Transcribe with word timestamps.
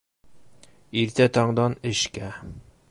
Иртә 1.03 1.29
тандан 1.37 1.79
эшкә. 1.93 2.33